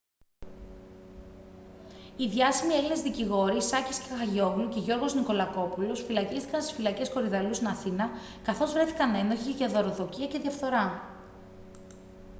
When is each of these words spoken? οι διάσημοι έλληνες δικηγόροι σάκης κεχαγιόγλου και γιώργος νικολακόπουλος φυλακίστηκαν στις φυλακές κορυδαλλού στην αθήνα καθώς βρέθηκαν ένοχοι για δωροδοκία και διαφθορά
οι 2.17 2.27
διάσημοι 2.27 2.73
έλληνες 2.73 3.01
δικηγόροι 3.01 3.61
σάκης 3.61 3.99
κεχαγιόγλου 3.99 4.69
και 4.69 4.79
γιώργος 4.79 5.13
νικολακόπουλος 5.13 6.03
φυλακίστηκαν 6.03 6.61
στις 6.61 6.75
φυλακές 6.75 7.09
κορυδαλλού 7.09 7.53
στην 7.53 7.67
αθήνα 7.67 8.09
καθώς 8.43 8.71
βρέθηκαν 8.73 9.15
ένοχοι 9.15 9.51
για 9.51 9.67
δωροδοκία 9.69 10.27
και 10.27 10.39
διαφθορά 10.39 11.09